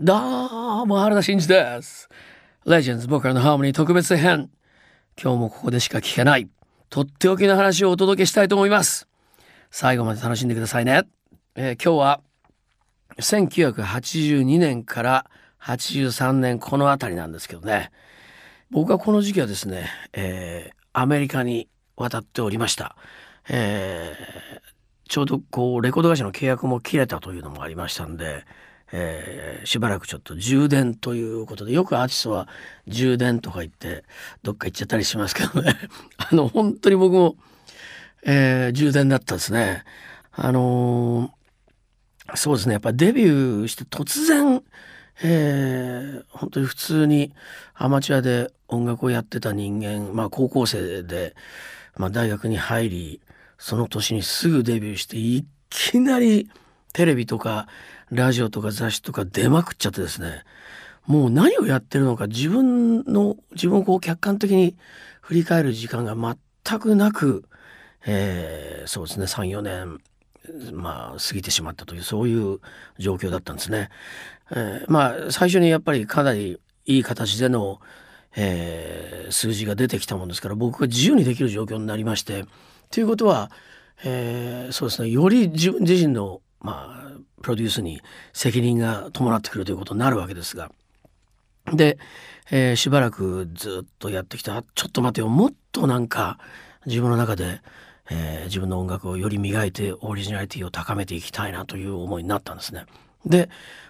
[0.00, 0.14] ど
[0.84, 2.08] うも原田真二です。
[2.64, 4.48] レジェンズ僕らのハーモニー特別編。
[5.20, 6.48] 今日もここでしか聞けない。
[6.88, 9.08] とっておきの話をお届けしたいと思います。
[9.72, 11.02] 最後まで楽しんでくださいね、
[11.56, 12.20] えー、今日は
[13.18, 15.26] 1982年から
[15.60, 17.90] 83年この辺りなんですけどね。
[18.70, 22.94] 僕はこの時期はですね、えー、アメリカに渡っておりました、
[23.48, 28.44] えー、ちょうどこうレコード会社の契約も切れたというのもありましたんで、
[28.92, 32.48] えー、しばらくちょっと充電ということでよくアーティストは
[32.86, 34.04] 充電とか言って
[34.42, 35.76] どっか行っちゃったりしますけどね。
[36.16, 37.36] あの本当に僕も、
[38.24, 39.84] えー、充電だったですね。
[40.32, 42.74] あのー、そうですね。
[42.74, 44.62] やっぱデビューして突然
[45.22, 47.34] えー、本当に普通に
[47.74, 51.34] アマチュアで音楽をやってた人間まあ高校生で、
[51.96, 53.20] まあ、大学に入り
[53.58, 56.48] その年にすぐデビューしていきなり
[56.92, 57.66] テレビとか
[58.10, 60.44] ラジオとか雑誌とか出まくっちゃってですね
[61.06, 64.76] もう何をやってるのか自分の自分をこう客観的に
[65.20, 67.44] 振り返る時間が全くなく、
[68.06, 70.00] えー、そうですね34年
[70.72, 72.60] まあ過ぎてしまったというそういう
[72.98, 73.90] 状況だったんですね。
[74.50, 77.80] えー、まあ最初にやっぱりかなりいい形での、
[78.36, 82.44] えー、数字が出てきたもんですから僕が自由にできる状況になりまして
[82.90, 83.50] ということは、
[84.04, 86.97] えー、そうですねより自分自身のまあ
[87.48, 88.02] プロデュースに
[88.34, 90.70] 責任が伴ってくるということになるわけですが
[91.72, 91.98] で、
[92.50, 96.38] えー、しばらくずっとやってきたちょっと待てよもっとなんか
[96.84, 97.62] 自分の中で、
[98.10, 102.84] えー、自分の音楽をより磨いてオリジナリティを高めていきたいなという思いになったんですね。
[103.24, 103.48] で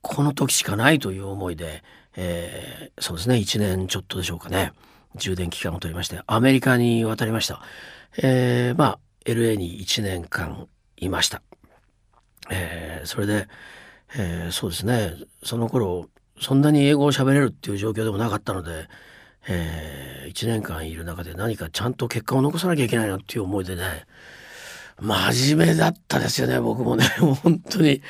[0.00, 1.82] この時しかないという思いで、
[2.14, 4.72] えー、そうですね1年ちょっとでしょうかね
[5.16, 7.60] 充電期間を取りましてアメリカに渡りました。
[8.16, 11.42] えー、まあ LA に1年間いました。
[12.50, 13.48] えー、それで、
[14.16, 15.14] えー、そうですね。
[15.42, 16.08] その頃
[16.40, 18.88] そんなに英語を喋れるっていう状況でもなかったので、
[19.48, 24.06] えー、1年間いる中で何かちゃんと結果を残さなきゃいけないなっていう思いでね
[25.00, 27.04] 真面目だったですよね僕もね。
[27.42, 28.02] 本当に、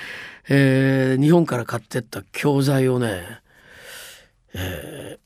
[0.48, 3.22] えー、日本から買ってった教材をね、
[4.54, 5.18] え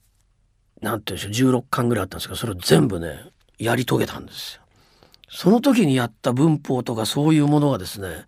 [0.83, 4.63] ー、なんて言うんでしょう16巻ぐらいあったんですけどそれを全部ねやり遂げたんですよ。
[5.31, 8.27] その時にやった文法とかそういうものがですね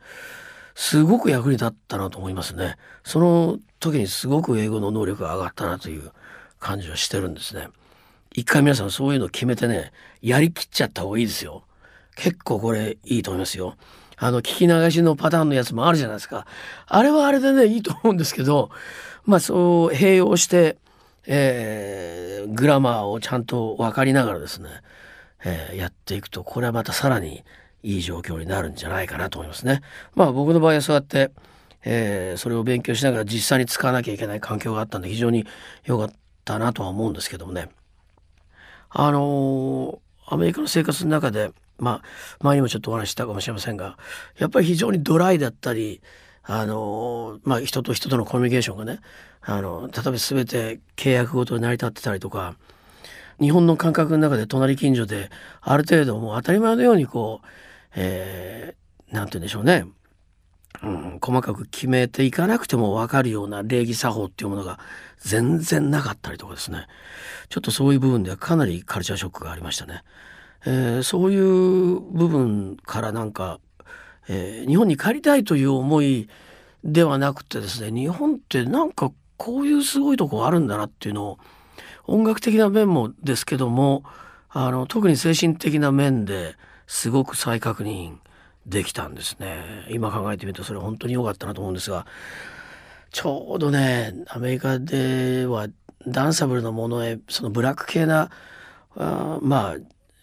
[0.77, 2.77] すごく役に立ったなと思いますね。
[3.03, 6.13] その時にすごく英語の能力が上がったなという
[6.61, 7.69] 感じはしてるんですね。
[8.35, 11.65] 一回皆さんそういうの決めてね、やりきっちゃった方がいいですよ。
[12.15, 13.75] 結構これいいと思いますよ。
[14.19, 16.47] あの、聞き流しのパターンのやつもあるじゃないですか。
[16.87, 18.69] あれはあれでね、いいと思うんですけど、
[19.25, 20.77] まあそう併用して、
[21.27, 24.69] えー、グラマーをちゃんと分かりながらですね、
[25.43, 27.45] えー、やっていくと、これはまたさらに
[27.87, 29.81] いい状況になるんじゃないかなと思いますね。
[30.17, 31.31] まあ僕の場合はそうやって、
[31.85, 35.47] えー、それを勉強しながら実際に使わなきゃいけない環境があったんで非常に
[35.85, 36.11] 良かっ
[36.45, 37.69] たなとは思うんですけどもね。
[38.91, 42.03] あのー、アメリカの生活の中でまあ
[42.41, 43.97] 前にもちょっとお話ししたかもしれませんが
[44.37, 46.03] やっぱり非常にドライだったり
[46.43, 48.99] あのまあ人と人とのコミュニケーションがね
[49.43, 52.57] あの例えば全て契約ごとに成り立ってたりとか
[53.41, 55.31] 日本の感覚の中で隣近所で
[55.61, 57.47] ある程度もう当たり前のようにこう
[57.97, 59.87] えー、なんて言うんでしょうね、
[60.83, 64.79] うん、細かく決めていかなくても分かるような礼儀作法っていうものが
[65.19, 66.87] 全然なかったりとかですね
[67.49, 70.03] ちょっとそういう部分ではかなりカルチャーショックがありましたね。
[70.69, 73.61] えー、そういう部分からなんか、
[74.29, 76.29] えー、日本に帰りたいという思い
[76.83, 81.39] ではなくてですね日本ってなんかこういうすごいとこあるんだなっていうのを
[82.07, 84.03] 音楽的な面もですけども
[84.51, 88.17] あの特に精神的な面ですごく再確認
[88.67, 92.07] できたんですね今考えてみるとそれ本当に良かったなと思うんですが
[93.11, 95.69] ちょうどねアメリカでは
[96.07, 98.31] ダンサブルのものへそのブラック系な
[98.97, 99.77] あまあ、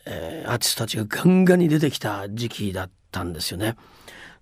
[0.06, 3.76] えー、アーティストたちがガンガンに出てきた時期だったんですよね。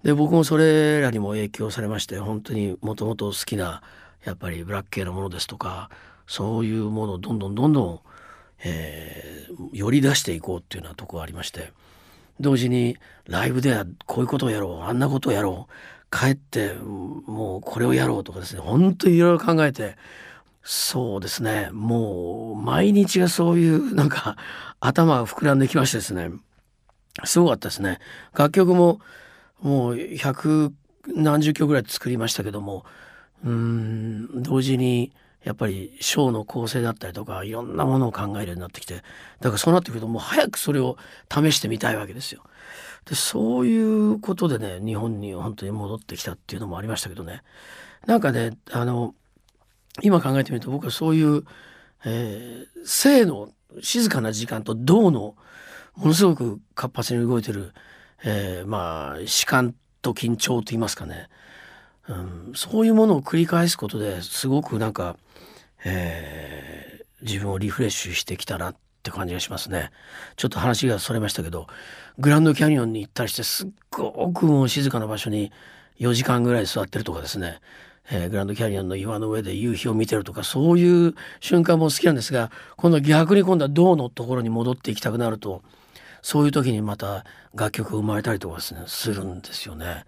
[0.04, 3.84] で僕もそれらにも影響されまして本当にもともと好きな
[4.24, 5.90] やっぱりブラック系のものですとか
[6.26, 8.00] そういうものをどんどんどんどん、
[8.64, 11.72] えー、寄り出していこうっていうようなとこがありまして
[12.42, 12.98] 同時に
[13.28, 15.74] ライブではこういうことをやろうあんなことをやろう。
[16.14, 18.62] 帰ってもうこれをやろうとかですね。
[18.62, 19.98] 本当にいろいろ考えて。
[20.64, 21.70] そうですね。
[21.72, 24.36] もう毎日がそういうなんか
[24.80, 26.30] 頭が膨らんできましてですね。
[27.24, 28.00] すごかったですね。
[28.34, 29.00] 楽曲も
[29.62, 30.74] もう百
[31.08, 32.86] 何十曲ぐらい作りましたけども。
[33.44, 35.12] うん同時に
[35.44, 38.96] やっぱりショーの構成だったりとかいろんなものを考えるようになってきて
[39.40, 40.98] だからそうなってくるともう早くそれを
[41.32, 42.44] 試してみたいわけですよ。
[43.06, 47.42] でそういうことでね日本に本当に戻ってきたっていうのもありましたけどね
[48.06, 49.16] なんかねあの
[50.04, 51.44] 今考えてみると僕はそういう、
[52.06, 53.50] えー、性の
[53.82, 55.36] 静かな時間と動の
[55.96, 57.74] ものすごく活発に動いてる、
[58.24, 61.28] えー、まあ弛緩と緊張と言いますかね、
[62.10, 65.18] うん、そういうものを繰り返すことですごくなんか、
[65.86, 69.92] えー、自分をリフレッシュしてきたなって感じがしますね。
[70.36, 71.68] ちょっと話がそれましたけど
[72.18, 75.52] グランドキャニオンに行ったりしてすっごくもう静かな場所に
[76.00, 77.60] 4時間ぐらい座ってるとかですね
[78.10, 85.62] えー、グランドキャニオンの岩の上で夕日を見てるとかそういう瞬間も好きなんですが今度逆に今度は銅のところに戻っていきたくなると
[86.22, 87.26] そういう時にまた
[87.56, 90.06] 楽曲が生まれたりとかですねするんですよね。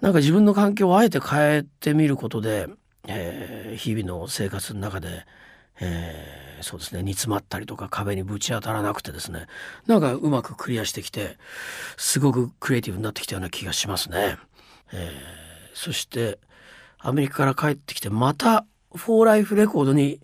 [0.00, 2.68] なんか自分の環境をあえて変えてみることで、
[3.06, 5.24] えー、日々の生活の中で、
[5.80, 9.46] えー、そうですね煮詰まったりとか壁にぶち当たらなくてですね
[9.86, 11.36] なんかうまくクリアしてきて
[11.96, 14.38] すごくクリエイティブになってきたような気がしますね。
[14.92, 15.10] えー、
[15.74, 16.38] そして
[16.98, 20.20] アメリカから帰ってきてまたフォーライフレコードに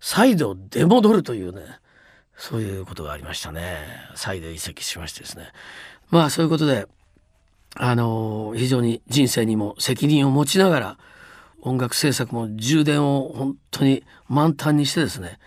[0.00, 1.62] 再度出戻るというね
[2.36, 3.78] そういうことがありましたね
[4.14, 5.52] 再度移籍しましてですね
[6.10, 6.86] まあそういうことで
[7.78, 10.98] あの非常に人生にも責任を持ちながら
[11.60, 15.38] 音楽制作も充電を本当に満タンにしてですね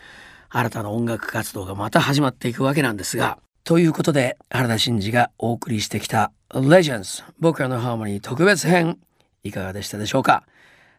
[0.49, 8.97] 新たな音楽活動がまた始まっていくわけなんですがということで原田真二がお送りしてきた「Legends 僕らのハーモニー特別編」
[9.43, 10.43] いかがでしたでしょうか？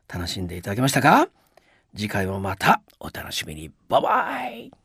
[0.09, 1.29] 楽しんでいただけましたか？
[1.95, 3.71] 次回もまたお楽しみに。
[3.89, 4.81] バイバイ。